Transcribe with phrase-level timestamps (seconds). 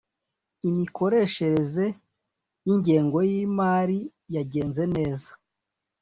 [0.69, 1.85] imikoreshereze
[2.65, 3.99] yingengoyimari
[4.35, 5.29] yagenze neza.